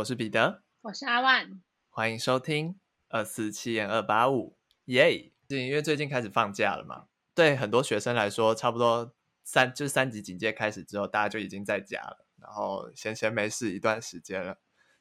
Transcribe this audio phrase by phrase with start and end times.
[0.00, 1.60] 我是彼得，我是阿万，
[1.90, 5.30] 欢迎收听二四七点二八五，耶！
[5.48, 14.56] 因为最近开始放假了嘛，对很多学生来说，差不多三就是三级警戒开始之后，大家就已经在家了，然后闲闲没事一段时间了，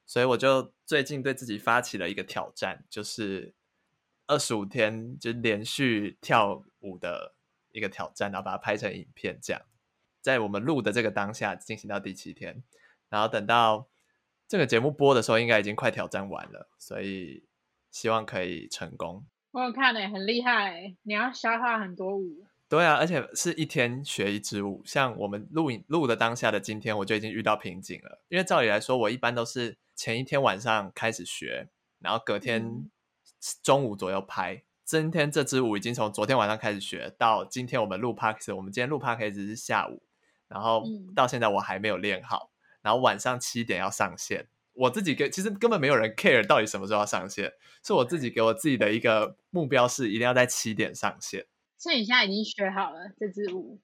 [0.06, 3.56] 所以我就最近对自己发起了一个挑战，就是
[4.28, 7.36] 二十五天就连续跳舞的
[7.72, 9.62] 一个挑战，然后把它拍成影片，这样
[10.20, 12.62] 在我们录的这个当下进行到第七天。
[13.08, 13.88] 然后等到
[14.50, 17.44] 这个节目播的时候，应该已经快挑战完了，所以
[17.92, 19.24] 希望可以成功。
[19.52, 22.48] 我有看诶、欸，很厉害，你要消化很多舞。
[22.68, 24.82] 对啊，而且是一天学一支舞。
[24.84, 28.24] 像我们录影录的当下的今天，我就已经遇到瓶颈了。
[28.30, 32.90] 因为照理来说，我一般都是前一天晚上开始学，然后隔天
[33.62, 34.56] 中午左右拍。
[34.56, 40.02] 嗯、今天这支舞已经从昨天晚上开始学，到今天我们录 Parkes 我们今天录 Podcast 是下午，
[40.48, 40.84] 然后
[41.16, 42.49] 到现在我还没有练好。
[42.82, 51.46] 然后晚上七点要上线，我自己给其实根本没有人 care 到底什么时候要上线，是我自己给我自己的一个目标是一定要在七点上线。
[51.78, 53.80] 所以你现在已经学好了这支舞？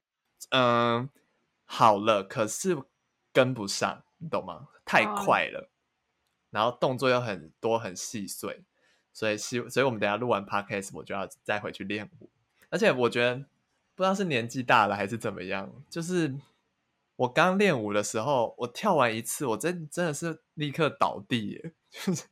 [0.52, 1.10] 嗯，
[1.66, 2.78] 好了，可是
[3.34, 4.68] 跟不上，你懂吗？
[4.86, 5.70] 太快了，哦、
[6.52, 8.64] 然后动作又很多很细碎，
[9.12, 12.30] 所以希所以我们等下录完 podcast 我就要再回去练舞，
[12.70, 13.36] 而且我觉得
[13.96, 16.34] 不知道是年纪大了还是怎么样，就是。
[17.17, 22.25] 我刚练舞的时候，我跳完一次，我真真的是立刻倒地耶， 就是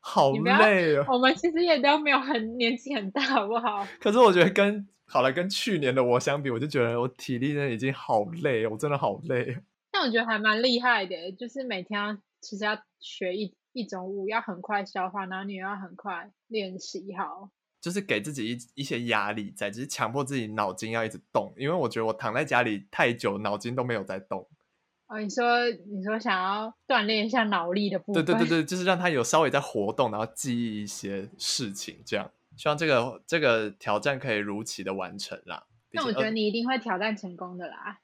[0.00, 1.06] 好累哦。
[1.08, 3.86] 我们其实也都没有很年纪很大，好不好？
[4.00, 9.56] 可是我觉得跟好了，跟去年的我相比，我就觉得我体力真的已经好累，我真的好累。
[9.90, 17.50] 但我觉得还蛮厉害的，就是每天要其实要学一一种舞，要很快消化，然后你又要很快练习好。
[17.80, 24.48] 就是给自己一一些压力在，只是强迫自己脑筋要一直动，因为我觉得我躺在家里太久，脑筋都没有在动。
[25.06, 35.64] 哦，你说你说想要锻炼一下脑力的部分，对对对对，就是让他有稍微在活动，然后记忆一些事情，这样希望这个这个挑战可以如期的完成啦。
[35.92, 38.00] 那我觉得你一定会挑战成功的啦。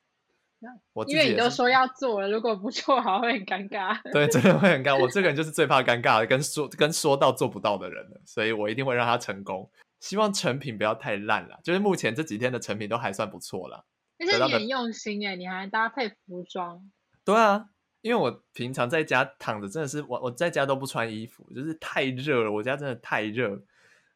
[0.92, 3.98] 我因为你都说要做了，如果不做好会很尴尬。
[4.12, 5.00] 对，真的会很尴尬。
[5.00, 9.70] 我这个人就是最怕尴尬的，跟说跟说到做不到的人了，所以我一定会让他成功。
[10.00, 13.86] 希望成品不要太烂了，就是目前这几天的成品都还算不错了。
[14.19, 16.91] 而且你很用心哎，你还搭配服装。
[17.25, 17.70] 对啊，
[18.02, 23.62] 因为我平常在家躺着，真的是我我在家都不穿衣服，就是太热了，我家真的太热。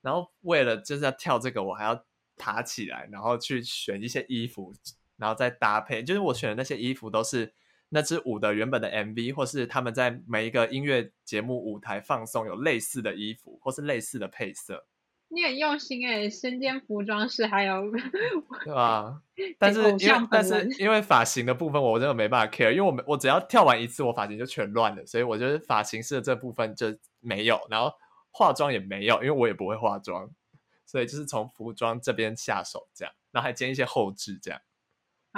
[0.02, 2.04] 然后为了就是要跳这个，我还要
[2.36, 4.74] 爬起来，然后去选一些衣服。
[5.18, 7.52] 然后再搭配，就是我选的那些衣服都是
[7.90, 14.86] 那支舞的原本的 MV，或是他们在每一个音乐节目舞台放送有类似的衣服，或是类似的配色。
[15.30, 17.90] 你很用心哎，身兼服装师，还有
[18.64, 19.20] 对吧？
[19.58, 27.92] 但是因为但是因为发型的部分，我真的没办法 care，因为我我只要跳完一次，我发型就全乱了，所以我觉得发型师的这部分就没有，然后
[28.30, 30.30] 化妆也没有，因为我也不会化妆，
[30.86, 34.58] 所以就是从服装这边下手这样，然后还兼一些后置这样。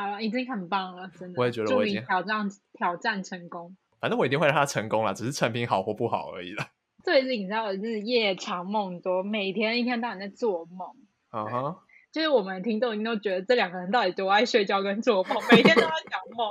[0.01, 1.41] 好了，已经很棒了，真的。
[1.41, 3.77] 我也觉得我已经挑战挑战成功。
[4.01, 6.67] 反正我一定会让他成功了，只是成品好或不好而已了。
[7.05, 10.89] 最近你知道，我就是夜长梦多，每天一天到晚在做梦。
[11.29, 11.79] 啊哈、uh，huh.
[12.13, 16.51] 就是我们听众已经都觉得这两个人到底多爱睡觉跟做梦，每天都在讲梦。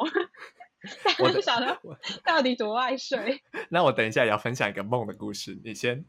[1.20, 1.78] 我就想说，
[2.24, 3.42] 到底多爱睡？
[3.70, 6.06] 那我等一下也要分享一个梦的故事，你先。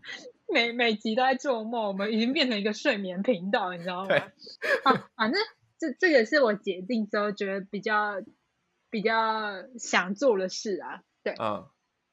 [0.52, 4.14] 每每集都在做梦，我们已经变成一个睡眠频道，你知道吗？
[4.84, 5.40] 啊，反正。
[5.80, 8.22] 这这个是我决定之后觉得比较
[8.90, 11.66] 比较想做的事啊，对，嗯，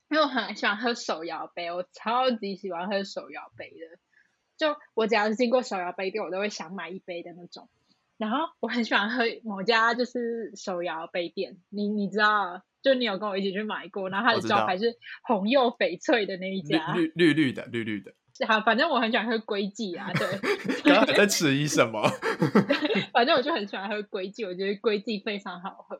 [0.09, 3.99] 因为我很喜欢喝手摇杯，我超级喜欢喝手摇杯的，
[4.57, 7.67] 就我只要是经过手摇杯店，我都会想买一杯的那种。
[8.17, 18.13] 然后我很喜欢喝某家就是手摇杯店，你你知道，就你有跟我一起去买过，然后它的招牌是红釉翡翠的那一家，绿绿绿的绿绿的。
[18.45, 20.27] 好，反正我很喜欢喝龟记啊，对。
[20.83, 22.01] 刚刚还在迟疑什么？
[23.13, 25.99] 反正我就很喜欢喝龟记，我觉得龟记非常好喝。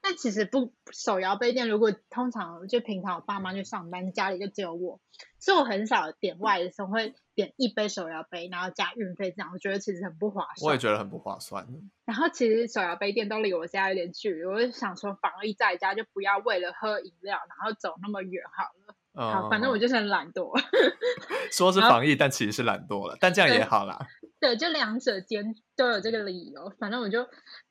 [0.00, 5.00] 但其实不，手摇杯店如果通常就平常我爸妈去上班，家里就只有我，
[5.40, 10.68] 所以我很少点外的时候会点一杯手摇杯，然后加运费这样，我觉得其实很不划算。
[10.68, 11.66] 我也觉得很不划算。
[12.04, 18.94] 然后其实手摇杯店都离我家有点距离，我就想说防疫在家就不要为了喝饮料，然后走那么远好了。
[19.18, 20.58] 好，反正我就是很懒惰。
[21.50, 23.16] 说是防疫，但其实是懒惰了。
[23.20, 23.98] 但这样也好啦。
[24.38, 26.72] 对，就两者间都有这个理由。
[26.78, 27.26] 反正我就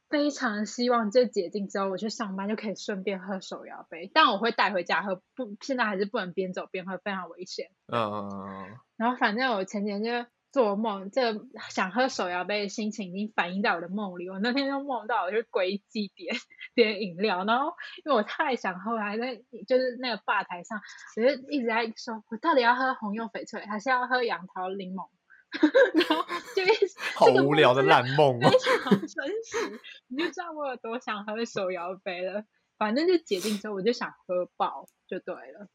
[0.10, 4.12] 非常希望这解禁之后，我去上班就可以顺便喝手摇杯。
[4.14, 7.68] 但我会带回家喝，不，现在还是不能边走边喝，非常危险。
[7.88, 8.78] 嗯嗯嗯。
[8.98, 10.12] 然后反正我前几天就
[10.52, 11.34] 做梦，这、
[11.70, 14.30] 想喝手摇杯的心情已经反映在我的梦里。
[14.30, 16.36] 我那天就梦到我去鬼记点
[16.74, 17.74] 点饮料，然后
[18.04, 19.36] 因为我太想喝，还在
[19.68, 20.80] 就是那个吧台上，
[21.18, 25.10] 我就一直在说，我到底要喝红柚翡翠，还是要喝杨桃柠檬？
[25.96, 28.50] 然后就一直 好无聊的烂梦，非
[28.84, 29.80] 常真实。
[30.08, 32.44] 你就知道我有多想喝手摇杯了。
[32.78, 35.68] 反正就解禁之后，我就想喝爆就对了。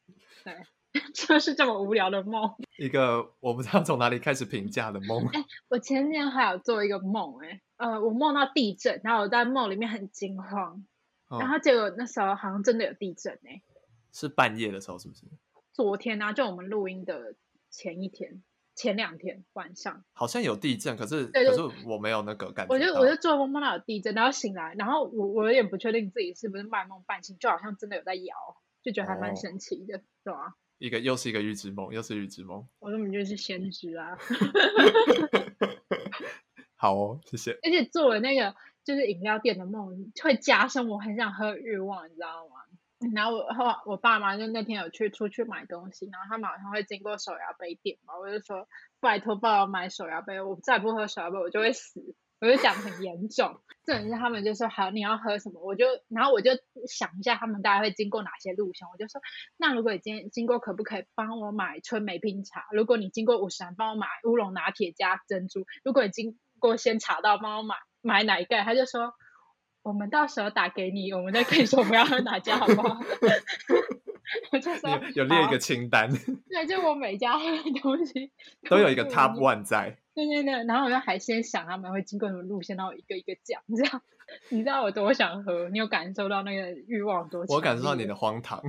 [0.45, 0.55] 对。
[1.15, 5.25] 就是这么无聊的梦，一个我不知道从哪里开始评价的梦。
[5.33, 10.85] 哎、欸，我前天还有做一个梦，哎，呃，我梦到地震，然后我在梦里面很惊慌，
[11.29, 13.63] 哦、然后结果那时候好像真的有地震，哎，
[14.13, 15.27] 是半夜的时候是不是？
[15.73, 17.35] 昨天啊，就我们录音的
[17.71, 18.43] 前一天、
[18.75, 22.75] 前两天晚上，好像有地震，可是可是我没有那个感觉。
[22.75, 28.35] 我就我就做梦梦到有地震，然后醒来，然后我我有点不确定自己是不是半梦半醒，就好像真的有在摇，
[28.83, 30.53] 就觉得还蛮神奇的，是吧、哦？
[30.83, 32.67] 一个又是一个预知梦，又是预知梦。
[32.81, 34.19] 我根本就是先知啊！
[36.75, 37.53] 好哦，谢谢。
[37.63, 38.53] 而且做了那个
[38.83, 42.55] 就是饮料店的梦，会加深我很想喝的欲望，你知道吗？
[43.15, 48.67] 然后我后我爸妈就那天有去出去买东西，然后他们好像会经过手摇杯店嘛，我就说
[48.99, 52.17] 拜托帮我买手摇杯，我再不喝手摇杯我就会死。
[52.43, 55.63] 我就讲很严重，这人是他们就说好，你要喝什么？
[55.63, 56.51] 我就然后我就
[56.89, 59.21] 想一下他们大概会经过哪些路线，我就说
[59.57, 62.67] 那如果你今天经过，可不可以帮我买春梅冰茶？
[62.73, 65.65] 如果你经过五十岚，帮我买乌龙拿铁加珍珠。
[65.85, 68.61] 如果你经过仙茶道，帮我买买哪一个？
[68.65, 69.15] 他就说
[69.85, 73.01] 我们到时候打给你，我们再跟你说我们要喝哪家，好不好？
[74.51, 76.11] 我就说有，列一个清单，
[76.49, 78.31] 对，就我每家喝的东西
[78.69, 79.99] 都有一个 top one 在。
[80.15, 84.03] 对对对，然后我就还先想他们会经过什么路线，然后一个一个讲，你知道，
[84.51, 87.45] 你知道我多想喝，你有感受到那个欲望多？
[87.49, 88.63] 我感受到你的荒唐。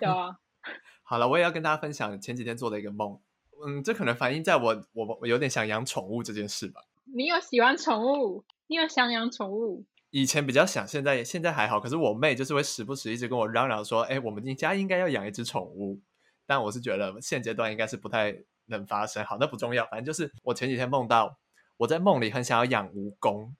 [0.00, 0.36] 有啊。
[1.02, 3.20] 好了，我也要跟大家分享前几天做的一个梦。
[3.64, 6.80] 嗯，这可能反映在我我我有点想养宠物这件事吧。
[7.04, 8.44] 你有喜欢宠物？
[8.66, 9.84] 你有想养宠物？
[10.10, 11.80] 以前比较想，现在现在还好。
[11.80, 16.00] 可是我妹就是会时不时一直跟我嚷嚷说：“哎，我们家应该要养一只宠物。”
[16.46, 18.36] 但我是觉得现阶段应该是不太。
[18.66, 21.36] 能发生好，那不重要，反正就是我前几天梦到
[21.76, 23.50] 我在梦里很想要养蜈蚣，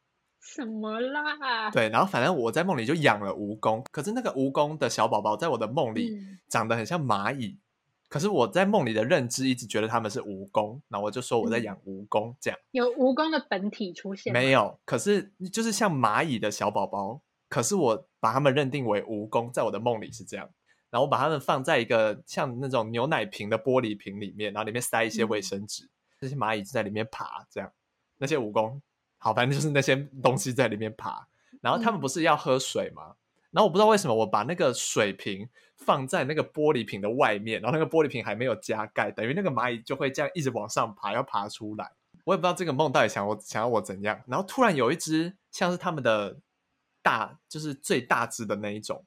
[0.40, 1.68] 什么啦？
[1.72, 6.16] 对，然后反正我在梦里就养了蜈蚣，可是那个蜈蚣的小宝宝在我的梦里
[6.48, 7.58] 长得很像蚂蚁，嗯、
[8.10, 14.78] 可是我在梦里的认知一直觉得他们是蜈蚣，那我就说我在养蜈蚣，这样有蜈蚣的本体出现没有？
[14.84, 20.50] 可是就是像蚂蚁的小宝宝，可是我把它们认定为蜈蚣，在我的梦里是这样。
[20.90, 27.72] 然后我把它们放在一个像那种牛奶瓶的玻璃瓶里面，然后里面塞一些卫生纸，嗯、这些蚂蚁就在里面爬，这样
[28.18, 28.80] 那些蜈蚣，
[29.18, 31.24] 好，反正就是那些东西在里面爬。
[31.60, 33.02] 然后他们不是要喝水吗？
[33.10, 33.16] 嗯、
[33.50, 41.90] 然后我不知道为什么我把那个水瓶放在那个玻璃瓶的外面，然后那个玻璃瓶还没有加盖，等于那个蚂蚁就会这样一直往上爬，要爬出来。
[42.24, 44.20] 我也不知道这个梦到底想我想要我怎样。
[44.26, 46.38] 然后突然有一只像是他们的
[47.02, 49.04] 大，就是最大只的那一种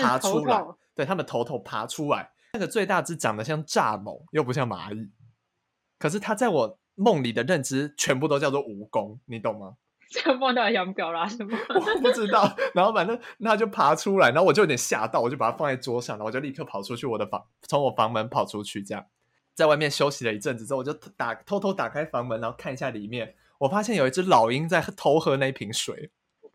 [0.00, 0.64] 爬出来。
[0.94, 5.10] 对，他们头头爬出来，那个最大只长得像蚱蜢，又不像蚂蚁。
[5.98, 9.76] 可是它在我梦里的认知全部都叫做蜈蚣，你懂吗？
[10.10, 11.56] 这个梦到底想表达什么？
[11.68, 12.54] 我不知道。
[12.74, 19.06] 然后反正他就爬出来，然后我就有点吓到，我就把它放在桌上，然后我就立刻跑出去我的房，从我房门跑出去，这样
[19.54, 26.10] 在外面休息了一阵子之后，我就打偷偷打开房门，然后看一下里面，我发现有一只老鹰在偷喝那瓶水。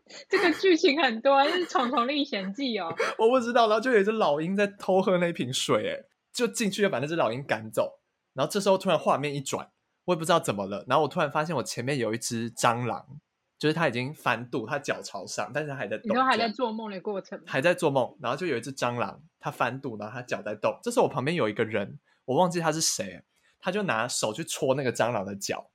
[0.28, 2.94] 这个剧情很多，这是《虫虫历险记》哦。
[3.18, 7.98] 我不知道，然后就有一只老鹰在偷喝那瓶水，哎，就进去要把那只老鹰赶走。
[8.32, 9.68] 然后这时候突然画面一转，
[10.04, 10.84] 我也不知道怎么了。
[10.86, 13.18] 然后我突然发现我前面有一只蟑螂，
[13.58, 16.10] 就是他已经翻肚，他脚朝上，但是它还在动。
[16.10, 17.40] 你说还在做梦的过程？
[17.46, 18.16] 还在做梦。
[18.20, 20.78] 然后就有一只蟑螂，它翻肚，然后它脚在动。
[20.82, 23.22] 这时候我旁边有一个人，我忘记他是谁，
[23.58, 25.70] 他就拿手去戳那个蟑螂的脚，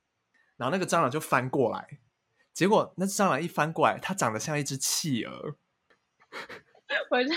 [0.56, 1.98] 然后那个蟑螂就翻过来。
[2.52, 5.56] 结果那蟑螂一翻过来，它长得像一只企鹅。
[7.10, 7.34] 我这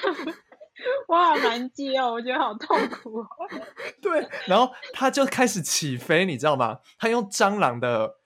[1.08, 3.28] 我好难接哦，我觉得好痛苦哦。
[4.02, 6.80] 对，然后它就开始起飞，你知道吗？
[7.00, 8.18] 它用蟑螂的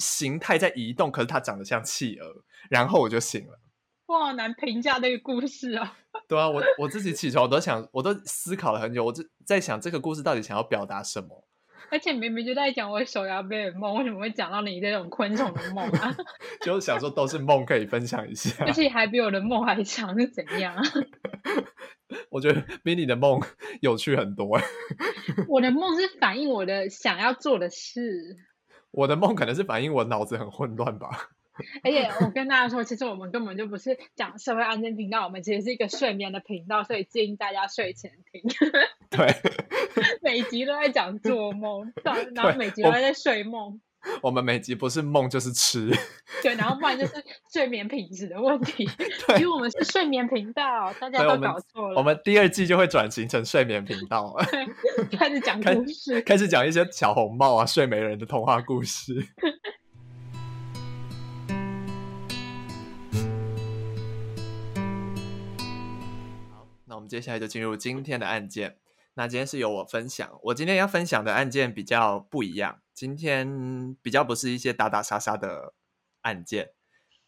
[0.00, 2.44] 形态在移动，可是它长得像企鹅。
[2.68, 3.60] 然后我就醒了。
[4.06, 5.96] 我好难评价这个故事啊。
[6.26, 11.46] 对啊，我我自己起床，我都想，我都思考了很久，我就在想这个故事到底想要表达什么。
[11.92, 16.16] 而且明明就在讲我手摇杯的梦，为什么会讲到你这种昆虫的梦啊？
[16.62, 18.64] 就是想说都是梦，可以分享一下。
[18.64, 20.76] 而且还比我的梦还长，是怎样？
[22.30, 23.40] 我觉得比你的梦
[23.82, 24.60] 有趣很多。
[25.48, 28.36] 我的梦是反映我的想要做的事。
[28.90, 31.30] 我的梦可能是反映我脑子很混乱吧。
[31.84, 38.42] 而且我跟大家说，其实我们根本就不是讲社会安全频道，我们其实是一个睡眠的频道，所以建议大家睡前听。
[39.10, 39.26] 对，
[40.22, 41.92] 每集都在讲做梦，
[42.34, 43.80] 然后每集都在睡梦。
[44.22, 45.90] 我们每集不是梦就是吃，
[46.42, 47.14] 对，然后不然就是
[47.52, 48.88] 睡眠品质的问题。
[49.26, 51.96] 对，因为我们是睡眠频道，大家都搞错了。
[51.96, 54.34] 我们第二季就会转型成睡眠频道，
[55.18, 59.14] 开始讲 故事，开始讲一些小红帽啊、睡美人的童话故事。
[66.50, 68.76] 好，那我们接下来就进入今天的案件。
[69.14, 72.78] 那今天是由我分享，我今天要分享的案件比较不一样。
[73.00, 75.72] 今天比较不是一些打打杀杀的
[76.20, 76.72] 案件，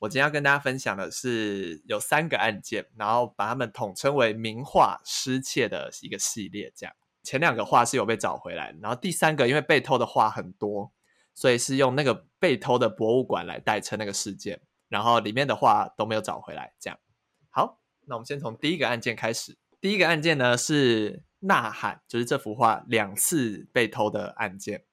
[0.01, 6.71] 我今天要跟大家分享的是有三个案件，然后把他们统称为名画失窃的一个系列。
[6.77, 10.93] 这样，前两个画是有被找回来，然后第三个因为被偷的画很多，
[11.33, 14.61] 所以是用那个被偷的博物馆来代称那个事件，
[14.91, 16.75] 然后里面的画都没有找回来。
[16.79, 16.99] 这样，
[17.49, 19.57] 好，那我们先从第一个案件开始。
[19.81, 21.25] 第一个案件呢是。
[21.45, 24.85] 呐喊就是这幅画两次被偷的案件。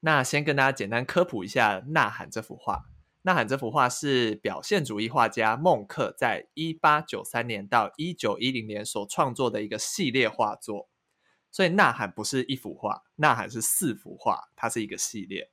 [0.00, 2.76] 那先跟大家简单科普一下《呐喊》这幅画。
[3.22, 10.88] 《呐喊》这幅画是表现主义画家孟克在一八九三年到一九一零年所创作的一个系列画作。
[11.50, 15.50] 所以《呐喊》不是一幅画，《呐喊》是四幅画，它是一个系列。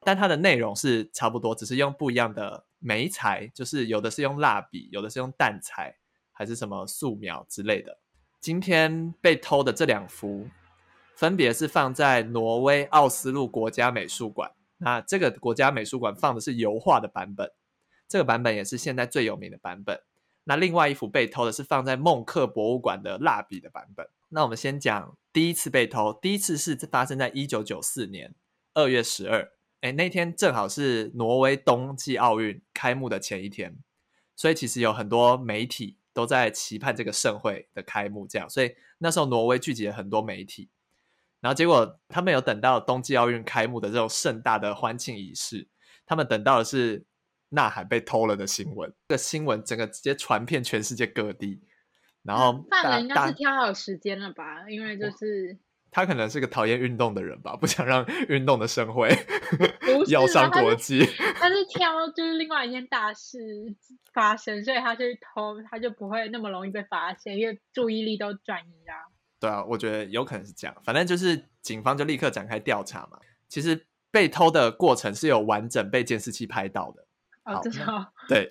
[0.00, 5.96] 但它的内容是差不多，只是用不一样的媒材，就是有的是用蜡笔，有的是用淡彩，
[6.30, 7.98] 还是什么素描之类的。
[8.40, 10.46] 今天被偷的这两幅，
[11.16, 14.52] 分别是放在挪威奥斯陆国家美术馆。
[14.78, 17.50] 那这个国家美术馆放的是油画的版本，
[18.08, 20.00] 这个版本也是现在最有名的版本。
[20.44, 24.06] 那另外一幅被偷的是放在孟克博物馆的蜡笔的版本。
[24.28, 28.34] 那我们先讲第一次被偷，第一次是发生在一九九四年
[28.74, 33.78] 二月十二，哎，那天正好是挪威冬季奥运开幕的前一天，
[34.36, 35.98] 所以其实有很多媒体。
[36.14, 40.70] 都在期盼这个盛会的开幕，这样，所以那时候挪威聚集了很多媒体，
[41.44, 45.68] 然后结果他们有等到冬季奥运开幕的这种盛大的欢庆仪式，
[46.06, 47.04] 他们等到的是
[47.50, 51.60] 呐喊被偷了的新闻，这个新闻整个直接传遍全世界各地，
[52.22, 55.58] 然后犯人应该是挑好时间了吧，因为就是。
[55.90, 59.16] 他可能是个讨厌运动的人吧，不想让运动的盛会
[60.10, 61.06] 要上国际。
[61.36, 63.38] 他是挑就是另外一件大事
[64.12, 68.94] 发生，所以他去偷，他就不会那么容易被发现，因为注意力都转移啦。
[69.46, 70.76] 对啊，我觉得有可能是这样。
[70.84, 73.18] 反正就是警方就立刻展开调查嘛。
[73.48, 77.06] 其实被偷的过程是有完整被监视器拍到的。
[77.44, 78.12] 哦，真的。
[78.28, 78.50] 对，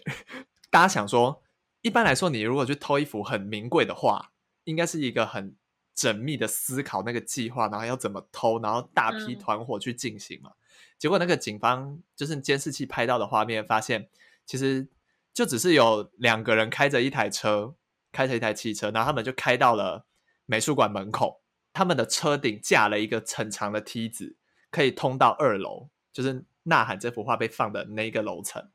[0.69, 1.41] 大家想说，
[1.81, 4.31] 一般来说，你如果去偷一幅很名贵的画，
[4.65, 5.55] 应该是一个很。
[5.95, 10.49] 缜密的思考那个计划，然后要怎么偷，然后大批团伙去进行嘛。
[10.49, 10.57] 嗯、
[10.97, 14.09] 结果那个警方就是监视器拍到的画面，发现
[14.43, 14.87] 其实
[15.35, 17.75] 就只是有两个人开着一台车，
[18.11, 20.07] 开着一台汽车，然后他们就开到了
[20.45, 21.41] 美术馆门口。
[21.73, 24.35] 他们的车顶架了一个很长的梯子，
[24.69, 26.33] 可以通到二楼，就是
[26.63, 28.69] 《呐喊》这幅画被放的那个楼层。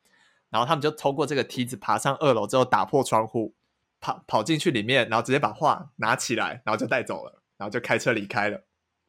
[0.51, 3.55] 然后他们就透过这个梯子爬上二楼之后，打破窗户。
[4.01, 8.63] 跑跑进去里面，然后直接把画拿起来，然后就带走了，然后就开车离开了，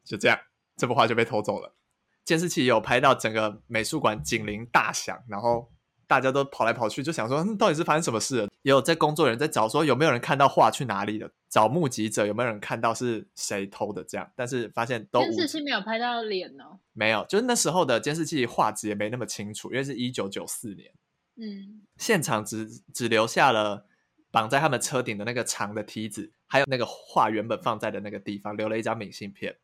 [0.04, 0.36] 就这样，
[0.76, 1.76] 这幅画就被偷走了。
[2.24, 5.70] 监视器有拍到整个美术馆警铃大响，然后
[6.08, 8.48] 大家都跑来跑去，就想说，嗯，到底是发生什么事了？
[8.62, 11.30] 也有在工作人在找，说有没有人看到画去哪里了？
[11.50, 14.02] 找目击者有没有人看到是谁偷的？
[14.04, 20.90] 这样，但是发现都监视器没有拍到脸哦，没有，就是那时候的监视器画质也没那么清楚，因为是一九九四年，
[21.36, 23.86] 嗯，现场只只留下了。
[24.32, 29.58] 绑在他们车顶的那个长的梯子，还有那个画原本放在的那个地方，留了一张明信片。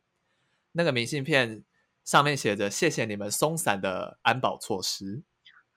[0.73, 1.63] 那个明信片
[2.03, 5.23] 上面写着“谢谢你们松散的安保措施”，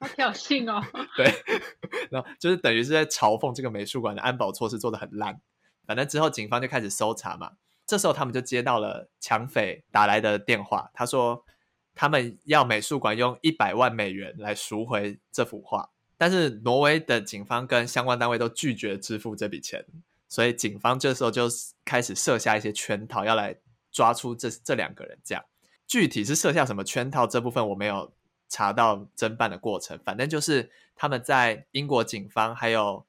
[0.01, 0.85] 好挑衅哦。
[1.17, 1.33] 对，
[2.11, 5.41] 然后就是等于是在嘲讽这个美术馆的安保措施做的很烂。
[5.91, 7.51] 反正之后警方就开始搜查嘛，
[7.85, 11.45] 这时候他们就接到了抢匪打来的电话，他说
[11.97, 15.91] 他们要美术馆用一百万美元来赎回这幅画。
[16.17, 19.85] 但是挪威的警方跟相关单位都拒绝支付这笔钱，
[20.29, 21.49] 所以警方这时候就
[21.85, 23.57] 开始设下一些圈套，要来
[23.91, 25.19] 抓出这这两个人。
[25.25, 25.45] 这样
[25.89, 28.13] 具体是设下什么圈套，这部分我没有
[28.49, 29.99] 查到侦办的过程。
[30.05, 33.05] 反正就是他们在英国警方还有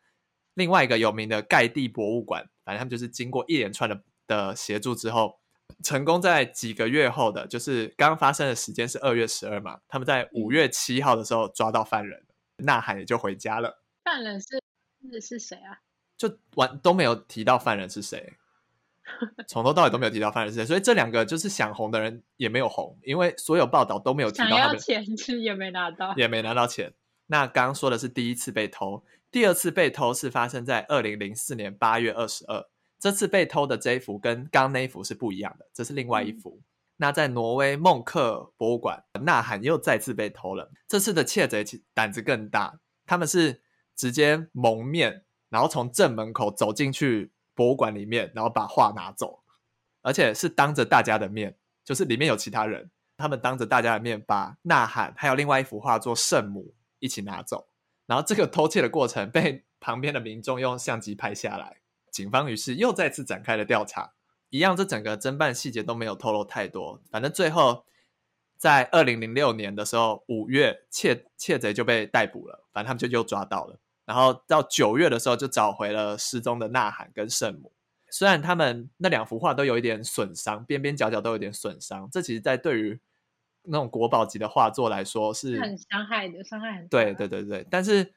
[0.55, 5.39] 另外一个有名的盖蒂博物馆，反正他们就是经过一连串的的协助之后，
[5.83, 12.25] 成功在几个月后的，就是刚刚发生的时间是二月十二嘛，他们在五月七号的时候抓到犯人。
[12.63, 13.83] 呐喊也就回家了。
[14.05, 14.61] 犯人是
[15.11, 15.81] 是是谁啊？
[16.15, 18.35] 就完都没有提到犯人是谁，
[19.49, 24.79] 从头到尾都没有提到犯人是谁，所以这两个就是想红的人也没有红，因为所有报道都没有提到他们。
[24.79, 26.93] 想要钱 也没拿到，也没拿到钱。
[27.25, 32.65] 那刚刚说的是第一次被偷，第二次被偷是发生在二零零四年八月二十二。
[32.99, 36.59] 这次被偷的这一幅跟刚刚那一幅是不一样的，这是另外一幅。
[36.61, 36.65] 嗯、
[36.97, 40.69] 那在挪威孟克博物馆，呐喊又再次被偷了。
[40.87, 43.63] 这次的窃贼胆子更大，他们是
[43.95, 49.41] 直接蒙面，然后从正门口走进去博物馆里面，然后把画拿走，
[50.03, 57.67] 而且是当着大家的面，就是里面有其他人，他们当着大家的面把呐喊还有另外一幅画作圣母一起拿走，
[58.05, 61.77] 然后这个偷窃的过程被旁边的民众用相机拍下来。
[62.11, 64.13] 警方于是又再次展开了调查，
[64.49, 67.01] 一样，这整个侦办细节都没有透露太多。
[67.09, 67.85] 反正最后
[68.57, 73.79] 在二零零六年的时候，五月窃窃贼就被逮捕了，反正他们就又抓到了。
[74.05, 77.71] 然后到九月的时候，就找回了失踪的呐喊跟圣母。
[78.09, 82.99] 虽然他们那两幅画都有一点损伤，边边角角都有点损伤，这其实在对于
[83.63, 86.85] 那种国宝级的画作来说是很伤害的，伤害。
[86.89, 88.13] 对对对对，但是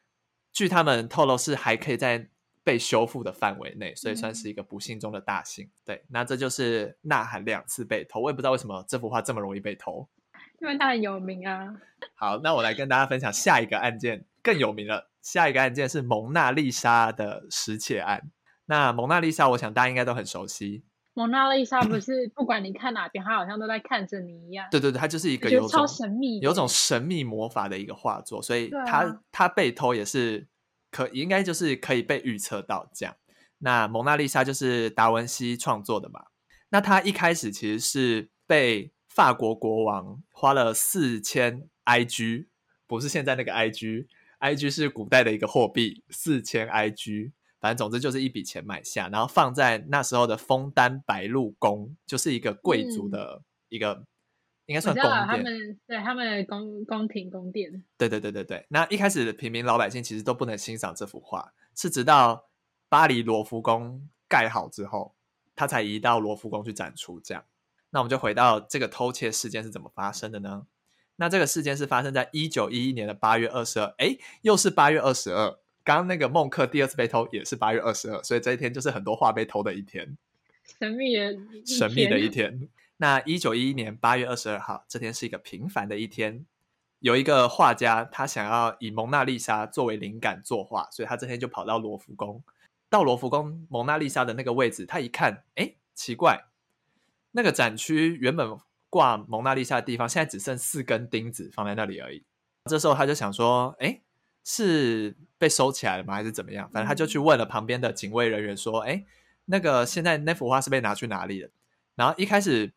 [0.52, 2.28] 据他们透露，是还可以在。
[2.66, 5.66] 被修复的范围内，所以算是一个不幸中的大幸。
[5.66, 10.08] 嗯、对，那这就是呐喊两次被偷，我也不知道为什么这幅画这么容易被偷，
[10.62, 11.76] 因为它很有名啊。
[12.16, 15.10] 好，那我来跟大家分享下一个案件，更有名了。
[15.20, 18.30] 下一个案件是蒙娜丽莎的失窃案。
[18.64, 20.84] 那蒙娜丽莎，我想大家应该都很熟悉。
[21.14, 24.68] 蒙娜丽莎不是不管你看哪边，她好像都在看着你一样。
[24.70, 30.46] 对对对，它就是一个有超神秘、有种神秘魔法的一个画作，所以它、啊、它被偷也是。
[30.90, 33.16] 可应该就是可以被预测到这样。
[33.58, 36.26] 那蒙娜丽莎就是达文西创作的嘛？
[36.68, 42.46] 那他一开始其实是被法国国王花了四千 IG，
[42.86, 47.32] 不是现在那个 IG，IG 是古代的一个货币，四千 IG，
[47.64, 53.40] 反正总之就是一笔钱买下，然后放在那时候的枫丹白露宫，就是一个贵族的
[53.70, 53.94] 一个。
[53.94, 54.06] 嗯
[54.66, 57.84] 应该算宫殿，他们对他们的宫宫廷宫殿。
[57.98, 58.64] 对对对对对。
[58.70, 62.48] 那一开始的平民老百姓其实都不能欣赏这幅画，是直到
[62.88, 65.14] 巴黎罗浮宫盖好之后，
[65.54, 67.20] 他才移到罗浮宫去展出。
[67.20, 67.44] 这样，
[67.90, 70.66] 那我们就回到这个偷窃事件是怎么发生的呢？
[71.16, 75.58] 那这个事件是发生在一九一一年的八月二十二，哎，又是八月二十二。
[75.84, 80.16] 刚刚那个孟克第二次被偷也是八月二十二，所以这一天就是很多画被偷的一天，
[80.80, 82.68] 神秘的神秘的一天。
[82.96, 86.46] 那一九一一年八月二十二号，这天是一个平凡的一天。
[87.00, 92.42] 有一个画家，他想要以蒙娜丽莎作为灵感作画，所以他这天就跑到罗浮宫。
[92.88, 96.46] 到罗浮宫蒙娜丽莎的那个位置，他一看，哎，奇怪，
[97.32, 98.56] 那个展区原本
[98.88, 102.24] 挂蒙娜丽莎的地方，现在只剩四根钉子放在那里而已。
[102.70, 104.00] 这时候他就想说，哎，
[104.44, 106.14] 是被收起来了吗？
[106.14, 106.70] 还是怎么样？
[106.70, 109.04] 反正他就去问了旁边的警卫人员，说，哎，
[109.46, 111.50] 那个现在那幅画是被拿去哪里了？
[111.96, 112.72] 然后一开始。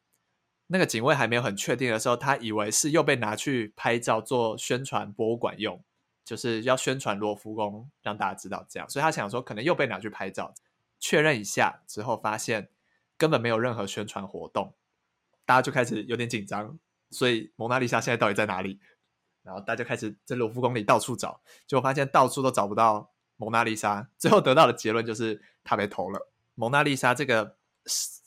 [0.70, 5.82] 那个警卫还没有很确定的时候，他以为是又被拿去拍照做宣传博物馆用，
[6.26, 10.54] 就是要宣传罗浮宫，让大家知道这样，所以他想说可能又被拿去拍照。
[11.00, 12.68] 确认一下之后，发现
[13.18, 14.74] 根本没有任何宣传活动，
[15.46, 16.78] 大家就开始有点紧张。
[17.12, 18.82] 所以蒙娜丽莎现在到底在哪里？
[19.48, 24.08] 然后大家开始在卢浮宫里到处找，结果发现到处都找不到蒙娜丽莎。
[24.20, 26.30] 最后得到的结论就是她被偷了。
[26.54, 27.56] 蒙娜丽莎这个。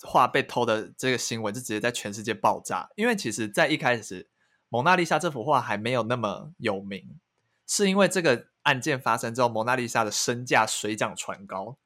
[0.04, 4.30] 画被偷的这个新闻就直接在全世界爆炸，因为其实，在一开始，
[4.70, 7.20] 蒙娜丽莎这幅画还没有那么有名，
[7.66, 11.76] 是因为这个案件发生之后，蒙娜丽莎的身价水涨船高，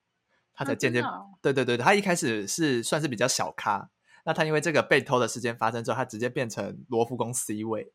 [0.54, 3.90] 他才渐渐、啊、对对对，他一开始是算是比较小咖，
[4.24, 7.92] 那他因为这个被偷的事件发生之后，他直接变成罗浮宫 C 位，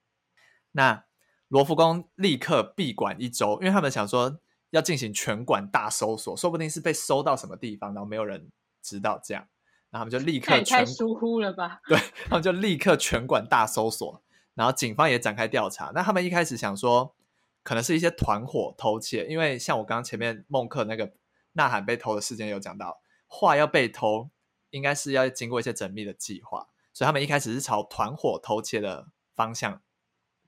[0.73, 1.06] 那
[1.49, 8.49] 罗浮宫立刻闭馆一周，因为他们想说要进行全馆大搜索，说不定是被搜到什么地方，然后没有人
[8.81, 9.47] 知道这样。
[9.91, 11.81] 然后他们就立刻全，太疏忽了吧？
[11.88, 14.21] 对，他们就立刻全馆大搜索，
[14.53, 15.91] 然后警方也展开调查。
[15.95, 17.15] 那他们一开始想说，
[17.63, 21.13] 可能是一些团伙偷窃，因为像我刚刚前面孟克那个
[21.53, 24.29] 呐喊被偷的事件有讲到，画要被偷，
[24.69, 29.81] 应该是要经过一些缜密的计划，所以他们一开始是朝团伙偷窃的方向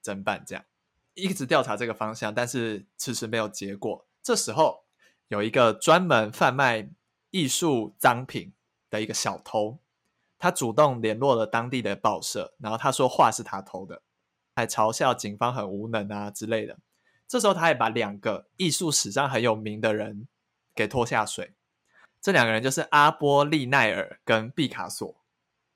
[0.03, 0.63] 侦办，这样
[1.13, 4.06] 一直调查这个方向，但是迟迟没有结果。
[4.24, 4.86] 这时候
[5.28, 6.89] 有一个专门贩卖
[7.32, 8.54] 艺术赃品
[8.89, 9.80] 的一个小偷，
[10.38, 14.02] 他主动联络了当地的报社，然后他说画是他偷的，
[14.56, 16.78] 还嘲笑警方很无能啊之类的。
[17.28, 20.28] 这时候他也把两个艺术史上很有名的人
[20.76, 21.54] 给拖下水，
[22.21, 25.15] 这两个人就是阿波利奈尔跟毕卡索。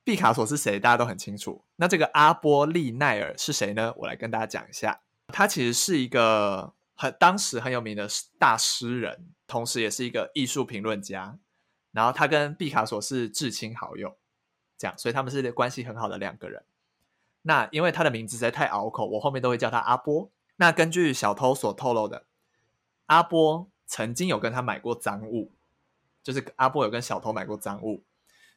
[0.03, 0.79] 毕卡索是谁？
[0.79, 1.63] 大家都很清楚。
[1.77, 3.93] 那这个阿波利奈尔是谁呢？
[3.97, 8.07] 我来跟大家讲一下，他其实是一个很当时很有名的
[8.39, 11.37] 大诗人，同时也是一个艺术评论家。
[11.91, 14.17] 然后他跟毕卡索是至亲好友，
[14.77, 16.63] 这样，所以他们是关系很好的两个人。
[17.43, 20.29] 那因为他的名字实在太拗口，我后面都会叫他阿波。
[20.57, 22.25] 那根据小偷所透露的，
[23.05, 25.53] 阿波曾经有跟他买过赃物，
[26.23, 28.03] 就是阿波有跟小偷买过赃物，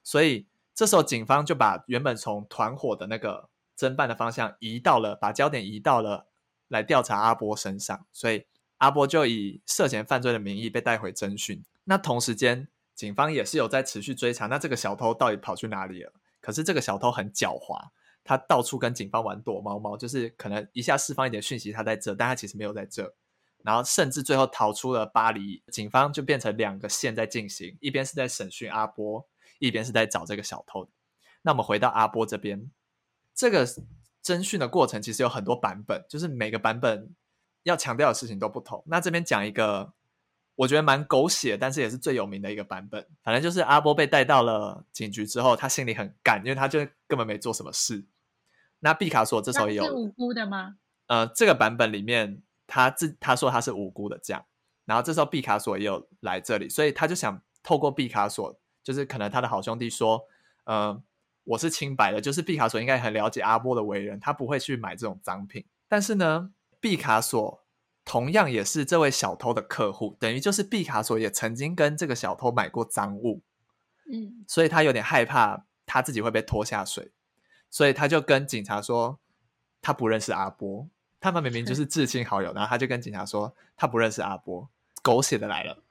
[0.02, 6.26] 所以这时候警方就把原本从团伙的那个侦办的方向移到了，把焦点移到了
[6.68, 8.46] 来调查阿波身上，所以
[8.78, 11.64] 阿波就以涉嫌犯罪的名义被带回侦讯。
[11.85, 16.12] 那同时间，警方也是有在持续追查，那这个小偷到底跑去哪里了？
[16.40, 17.88] 可是这个小偷很狡猾。
[18.24, 23.14] 他到处跟警方玩躲猫猫，就是可能一下释放一点讯息，他在这，但他其实没有在这。
[23.62, 29.26] 然后甚至最后逃出了巴黎，警方就变成两个线在进行，一边是在审讯阿波，
[29.59, 30.90] 一边是在找这个小偷。
[31.40, 32.70] 那我们回到阿波这边，
[33.35, 33.66] 这个
[34.29, 37.14] 侦讯的过程其实有很多版本，就是每个版本
[37.62, 38.85] 要强调的事情都不同。
[38.87, 39.95] 那这边讲一个
[40.57, 43.07] 我觉得蛮狗血，但是也是最有名的一个版本。
[43.23, 48.05] 反正就是阿波被带到了警局之后，他心里很干，因为他就根本没做什么事。
[48.81, 50.77] 那毕卡索这时候也有是无辜的吗？
[51.07, 54.45] 呃，这个版本里面，他自他说他是无辜的这样。
[54.85, 60.21] 然后这时候毕卡索也有来这里，所以他就想透过毕卡索，就是可能他的好兄弟说，
[60.64, 61.01] 呃，
[61.49, 65.65] 我是清白的，就是毕卡索应该很了解阿波的为人，他不会去买这种赃品。
[65.89, 67.65] 但是呢，毕卡索
[68.05, 73.43] 同样也是这位小偷的客户，等于就是毕卡索也曾经跟这个小偷买过赃物，
[74.13, 77.13] 嗯，所以他有点害怕他自己会被拖下水。
[77.71, 79.19] 所以他就跟警察说，
[79.81, 80.89] 他不认识阿波，
[81.21, 82.53] 他们明明就是至亲好友。
[82.53, 84.69] 然后他就跟警察说，他不认识阿波，
[85.03, 85.83] 狗血的来了。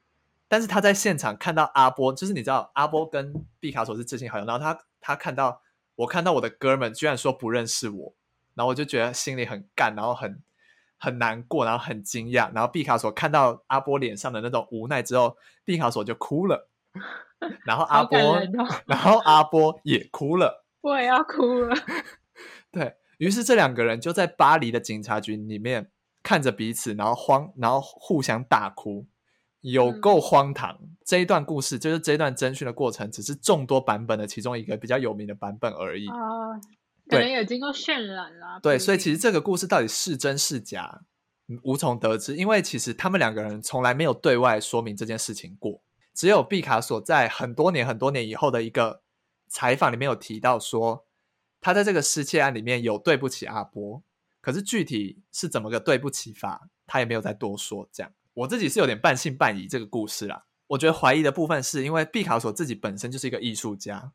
[0.47, 5.61] 但是他在现场看到阿波，就是你知道阿波跟毕卡索是至亲好友，然后他他看到
[5.95, 8.13] 我看到我的哥们居然说不认识我，
[8.55, 10.41] 然后我就觉得心里很干，然后很
[10.97, 12.51] 很难过，然后很惊讶。
[12.53, 16.69] 然后毕卡索看到阿波脸上的那种无奈之后，毕卡索就哭了，
[17.65, 18.41] 然后阿波，
[18.85, 20.65] 然后阿波也哭了。
[20.81, 21.75] 我也要哭了。
[22.71, 25.91] 对，于是这两个人就在巴黎的警察局里面
[26.23, 29.05] 看着彼此，然后慌，然后互相大哭，
[29.61, 30.77] 有够荒唐。
[30.81, 36.07] 嗯、这一段故事就是这一段侦讯的过程，只是众多版本的其中一个比较有名的版本而已。
[36.07, 36.61] 啊、呃，
[37.09, 38.59] 可能有经过渲染啦。
[38.61, 41.01] 对，所以其实这个故事到底是真是假，
[41.63, 45.81] 无从得知，因为其实他们两个人从来没有对外说明这件事情过，
[46.13, 49.01] 只有毕卡索在很多年很多年以后的一个。
[49.49, 51.05] 采访里面有提到说，
[51.61, 54.03] 他在这个失窃案里面有对不起阿波，
[54.41, 57.87] 可是具体是怎么个对不起法，他也没有再多说。
[57.89, 60.45] 这样，我自己是有点半信半疑这个故事啦。
[60.67, 64.11] 我觉得怀疑的部分是因为毕卡索自己本身就是一个艺术家，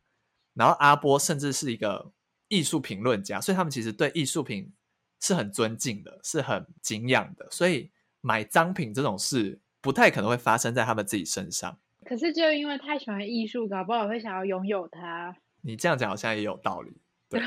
[0.55, 2.13] 然后阿波甚至是一个
[2.47, 4.73] 艺术评论家，所以他们其实对艺术品
[5.21, 11.77] 是很尊敬的，是很敬仰的，所以买赃品这种事不太可能会发生在他们自己身上。
[12.05, 15.35] 可是，就因为太喜欢艺术，搞不好会想要拥有它。
[15.63, 16.93] 你这样讲好像也有道理，
[17.29, 17.41] 对，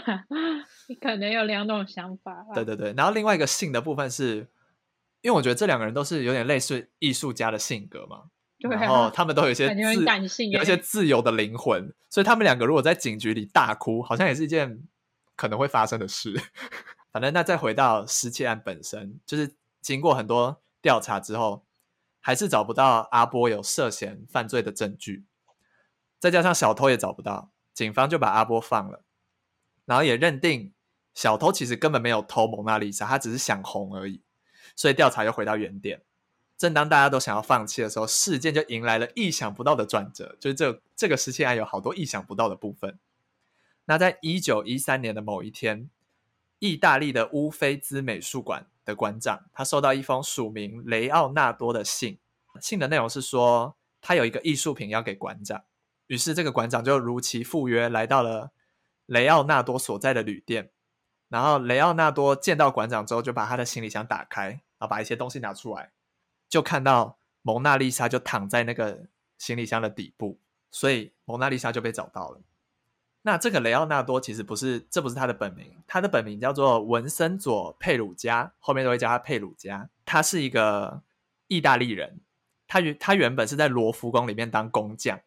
[0.90, 2.46] 你可能有两种想法。
[2.54, 4.48] 对对对，然后另外一个性的部分是，
[5.26, 8.26] 因为我觉得这两个人都是有点类似艺术家的性格嘛，
[8.62, 14.84] 对啊，然后他们都有一些自感性，有一些自由的灵魂，所以他们两个如果在警局里大哭，好像也是一件
[15.36, 16.40] 可能会发生的事。
[17.12, 21.66] 反正那再回到失窃案本身，就是经过很多调查之后。
[22.28, 25.26] 还是找不到阿波有涉嫌犯罪的证据，
[26.18, 29.04] 再加上小偷也找不到，警方就把阿波放了，
[29.86, 30.74] 然后也认定
[31.14, 34.24] 小偷其实根本没有偷蒙娜丽莎，他只是想红而已，
[34.76, 36.02] 所以调查又回到原点。
[36.58, 42.98] 正当大家都想要放弃的时候，事件就迎来了意想不到的转折，就是这这个失窃案有好多意想不到的部分。
[43.86, 45.90] 那在一九一三年的某一天，
[46.60, 52.18] 意大利的乌菲兹美术馆的馆长，他收到一封署名雷奥纳多的信，
[52.62, 55.66] 信的内容是说他有一个艺术品要给馆长，
[56.08, 58.52] 于是这个馆长就如期赴约来到了
[59.06, 60.72] 雷奥纳多所在的旅店，
[61.28, 65.92] 然后雷奥纳多见到馆长之后，就把他的行李箱打开，然后把一些东西拿出来，
[66.50, 69.08] 就看到蒙娜丽莎就躺在那个
[69.38, 70.40] 行李箱的底部，
[70.72, 72.42] 所以蒙娜丽莎就被找到了。
[73.24, 79.90] 那这个雷奥纳多其实不是，这不是他的本名，他的本名叫做文森佐佩鲁加，后面都会叫他佩鲁加。
[80.06, 81.02] 他是一个
[81.48, 82.22] 意大利人，
[82.68, 85.22] 他原他原本是在罗浮宫里面当工匠，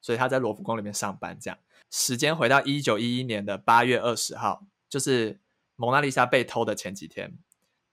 [0.00, 1.38] 所以他在罗浮宫里面上班。
[1.38, 1.58] 这样，
[1.90, 5.38] 时间回到一九一一年的八月二十号，就是
[5.76, 7.36] 蒙娜丽莎被偷的前几天，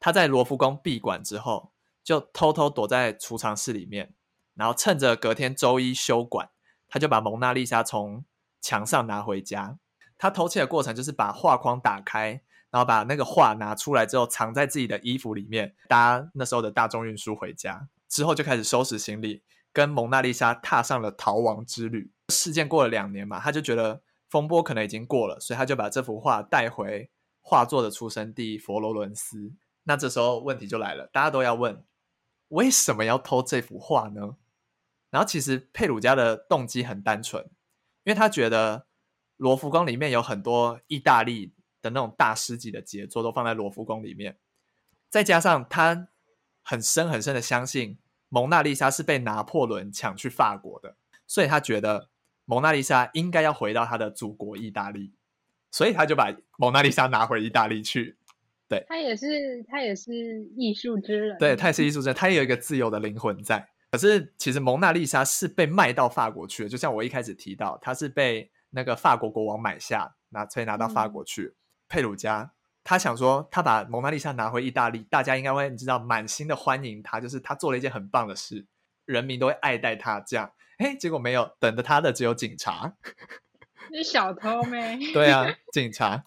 [0.06, 1.72] 他在罗浮宫闭馆之后，
[2.04, 4.13] 就偷偷躲在储藏室里面，
[4.54, 6.48] 然后趁着隔天周一休馆，
[6.88, 8.24] 他就把蒙娜丽莎从
[8.62, 9.80] 墙上拿回家，
[10.15, 12.39] 他偷窃的过程就是把画框打开，
[12.70, 17.89] 然后把那个画拿出来之后藏在自己的衣服里面，搭那时候的大众运输回家。
[18.08, 19.41] 之后就开始收拾行李，
[19.74, 22.12] 跟蒙娜丽莎踏上了逃亡之旅。
[22.32, 27.10] 事件过了两年嘛，他就觉得风波可能已经过了，所以他就把这幅画带回
[27.41, 29.52] 画作的出生地佛罗伦斯。
[29.88, 31.86] 那这时候问题就来了，大家都要问，
[32.48, 34.36] 为什么要偷这幅画呢？
[35.12, 37.43] 然后其实佩鲁加的动机很单纯，
[38.04, 38.88] 因为他觉得
[39.38, 44.39] 罗浮宫里面有很多意大利的那种大师级的杰作都放在罗浮宫里面，
[45.10, 46.08] 再加上他
[46.63, 52.10] 很深很深的相信蒙娜丽莎是被拿破仑抢去法国的，所以他觉得
[52.45, 55.13] 蒙娜丽莎应该要回到他的祖国意大利，
[55.69, 58.17] 所以他就把蒙娜丽莎拿回意大利去。
[58.67, 60.12] 对，他也是，他也是
[60.58, 61.38] 艺术之人。
[61.38, 63.67] 对，他也是艺术之人，他也有一个自由的灵魂在。
[63.91, 71.43] 可是，其实蒙娜丽莎是被卖到法国去的，就像我一开始提到，他是被那个法国国王买下，拿所以拿到法国去。
[71.43, 71.56] 嗯、
[71.88, 72.51] 佩鲁加
[72.84, 78.65] 他想说，他把蒙娜丽莎拿回意大利，大家应该会你知道满心的欢迎他，就是他做了一件很棒的事，
[79.06, 80.19] 人民都会爱戴他。
[80.19, 82.95] 这样，哎，结果没有，等着他的只有警察。
[83.93, 84.97] 是小偷咩？
[85.13, 86.23] 对啊， 警察。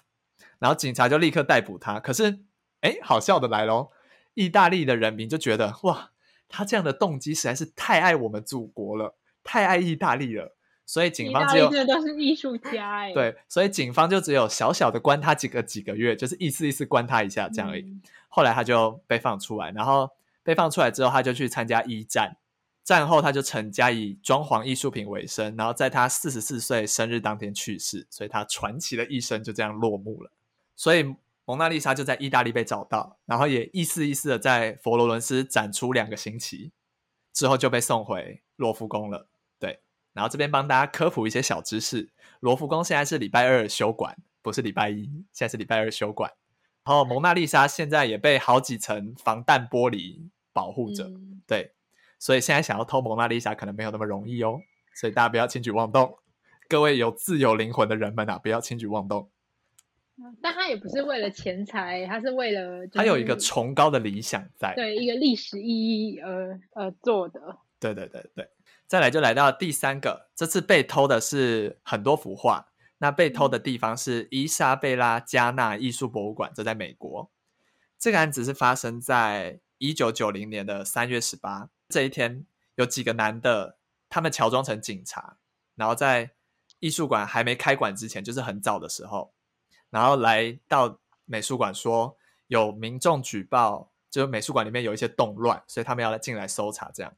[0.59, 2.01] 然后警察就立刻逮捕他。
[2.01, 2.41] 可是，
[2.81, 3.91] 哎，好笑的来喽！
[4.35, 6.11] 意大利的人民就觉得，哇，
[6.49, 10.55] 他这样的动机实在是太爱我们祖国了，太爱意大利了。
[10.87, 13.13] 所以警方只有都是艺术家哎。
[13.13, 17.83] 对，所以警方就只有小小的关他几个几个月，就是意思意思关他一下这样而已。
[17.83, 20.09] 嗯、后来他就被放出来，然后
[20.43, 22.37] 被放出来之后，他就去参加一战。
[22.85, 30.33] 战后他就成家以装潢艺术品为生，然后在他四十四岁生日当天去世，所以他传奇的一生就这样落幕了。
[30.79, 36.71] 所以蒙娜丽莎就在意大利被找到，然后也意思意思的在佛罗伦斯展出两个星期，
[37.33, 39.29] 之后就被送回罗浮宫了。
[39.59, 39.81] 对，
[40.13, 46.33] 然后这边帮大家科普一些小知识：罗浮宫现在是礼拜二休馆，不是礼拜一，现在是礼拜二休馆。
[46.85, 51.05] 然后蒙娜丽莎现在也被好几层防弹玻璃保护着。
[51.09, 51.73] 嗯、对，
[52.21, 54.61] 所以现在想要偷蒙娜丽莎可能没有那么容易哦。
[54.95, 56.19] 所以大家不要轻举妄动，
[56.69, 59.29] 各位有自由灵魂的人们啊，不要轻举妄动。
[60.43, 67.41] 但他也不是为了钱财，他是为了、就是、他有一个崇高的理想在，对一个历史意义而而做的。
[67.79, 68.51] 对对对对，
[68.87, 72.69] 再来就来到第三个，这次被偷的是很多幅画。
[72.99, 77.31] 那被偷的地方是伊莎贝拉加纳艺术博物馆，这在美国。
[77.97, 83.79] 这个案子是发生在一九九零年的三月十八这一天，有几个男的，
[84.09, 85.37] 他们乔装成警察，
[85.77, 86.33] 然后在
[86.81, 89.33] 艺术馆还没开馆之前，就是很早的时候。
[89.91, 97.15] 然后来到美术馆说，有民众举报，就是美术馆里面有一些动乱，所以他们要来进来搜查这样。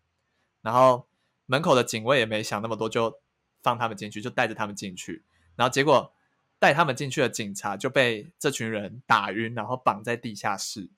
[0.62, 1.06] 然后
[1.46, 3.20] 门口的警卫也没想那么多，就
[3.62, 5.24] 放他们进去，就带着他们进去。
[5.56, 6.12] 然后结果
[6.58, 10.88] 带他们进去的警察就被这群人打晕，然后绑在地下室。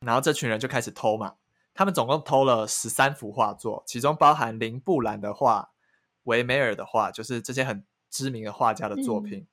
[0.00, 1.36] 然后这群人就开始偷嘛，
[1.72, 5.70] 他们总共偷了十三幅画作，其中包含林布兰的画、
[6.24, 9.38] 维梅尔的画，就是这些很知名的画家的作品。
[9.38, 9.46] 嗯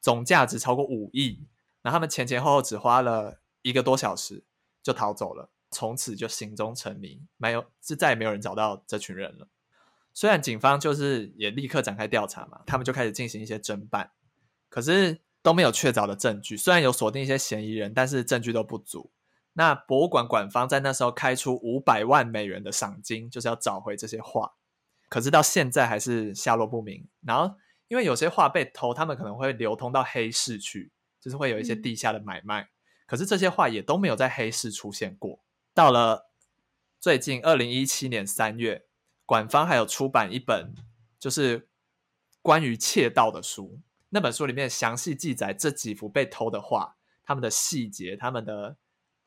[0.00, 1.40] 总价值超过五亿，
[1.82, 4.44] 然后他们前前后后只花了一个多小时
[4.82, 9.48] 就逃走了，从此就行踪成谜，没有，是再也没有人找到这群人了。
[10.14, 14.10] 虽然警方就是也立刻展开调查嘛，他们就开始进行一些侦办，
[14.68, 16.56] 可是都没有确凿的证据。
[16.56, 19.10] 虽然有锁定一些嫌疑人，但是证据都不足。
[19.54, 24.52] 那博物馆馆方在那时候开出五百万美元的赏金，就是要找回这些画，
[25.08, 27.08] 可是到现在还是下落不明。
[27.22, 27.54] 然后。
[27.88, 32.62] 因为有些画被偷，他们可能会流通到黑市去，就是会有一些地下的买卖。
[32.62, 32.68] 嗯、
[33.06, 35.40] 可是这些画也都没有在黑市出现过。
[35.74, 36.30] 到了
[37.00, 38.86] 最近二零一七年三月，
[39.24, 40.74] 馆方还有出版一本
[41.18, 41.68] 就是
[42.42, 43.80] 关于窃盗的书。
[44.10, 48.76] 那本书里面详细记载这几幅被偷的画，他们的细节、他们的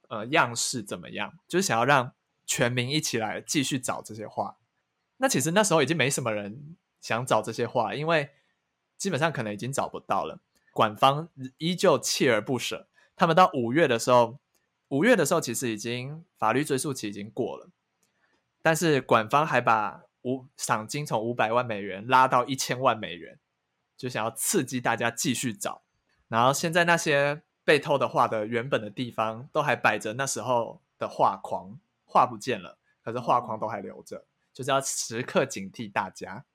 [0.09, 2.13] 呃样式怎么样，就是想要让
[2.45, 4.57] 全民一起来继续找这些画。
[5.17, 8.31] 那其实那时候已经没什么人想找这些画，因为
[9.01, 10.39] 基本上可能已经找不到了，
[10.73, 12.87] 馆方依旧锲而不舍。
[13.15, 14.37] 他们到五月的时候，
[14.89, 17.71] 五月的时候其实已经法律追诉期已经过了，
[18.61, 23.39] 但是馆方还把五赏金从五百万美元拉到一千万美元，
[23.97, 25.81] 就想要刺激大家继续找。
[26.27, 36.45] 然后现在那些被偷的画的原本的地方都还摆着那时候的画框，画不见了，可是画框都还留着，就是要时刻警惕大家，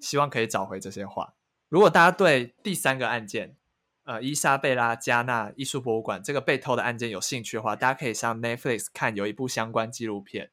[0.00, 1.34] 希望可以找回这些画。
[1.70, 3.56] 如果大家对第三个案件，
[4.02, 10.50] 呃，伊莎贝拉加纳艺术博物馆这个被偷的案件有兴趣的话，大家可以上 Netflix 看，有一部相关纪录片。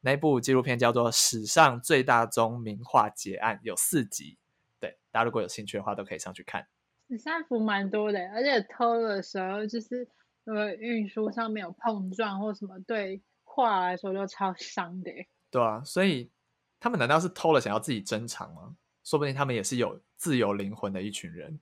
[0.00, 4.38] 那部纪录片叫做《史上最大宗名画劫案》，有四集。
[4.78, 6.68] 对，大家如果有兴趣的话，都可以上去看。
[7.08, 10.08] 十三幅蛮多的，而且偷的时候就是
[10.44, 15.10] 呃运输上面有碰撞或什么，对画来说就超伤的。
[15.50, 16.30] 对啊，所以
[16.78, 18.76] 他们难道是偷了想要自己珍藏吗？
[19.02, 21.58] 说不定他们也是有自由灵魂的一群人，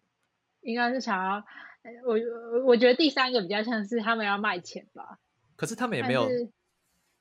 [0.62, 1.45] 应该是想要
[2.05, 5.21] 我我觉得第三个比较像是他们要卖钱吧。
[5.55, 6.29] 可是他们也没有。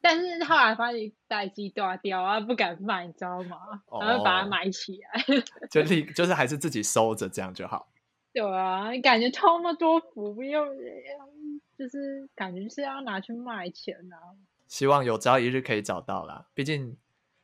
[0.01, 3.57] 但是后来发现待机断掉啊，不敢卖，你知道吗？
[3.99, 5.25] 然后把它埋起来，
[5.69, 7.87] 就立就是还是自己收着，这样就好。
[8.31, 10.63] 对啊，你感觉偷那么多福，又
[11.77, 14.37] 就是感觉是要拿去卖钱啊。
[14.67, 16.95] 希望有朝一日可以找到啦，毕竟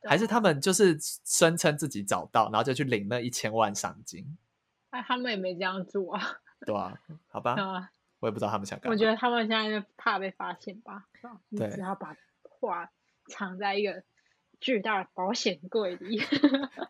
[0.08, 4.36] 还是他们就是声称自己找到，然后就去领那一千万赏金。
[4.90, 6.22] 哎，他们也没这样做啊。
[6.66, 7.52] 对啊，好吧。
[7.52, 8.92] 啊，我也不知道他们想干嘛。
[8.92, 11.06] 我觉得他们现在就怕被发现吧。
[11.56, 12.16] 对，只要把。
[12.64, 12.88] 话
[13.26, 14.04] 藏在一个
[14.60, 16.22] 巨大的保险柜里。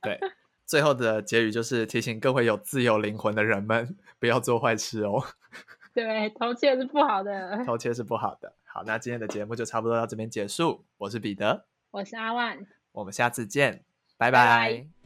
[0.02, 0.20] 对，
[0.66, 5.24] 最后的结语就是提醒各位有自由灵魂的人们，不要做坏事哦。
[5.94, 7.64] 对，偷窃是不好的。
[7.64, 8.54] 偷窃是不好的。
[8.64, 10.84] 好，那今天的节目就差不多到这边结束。
[10.98, 13.84] 我是彼得，我是阿万，我们下次见，
[14.16, 14.30] 拜拜。
[14.30, 15.01] 拜拜。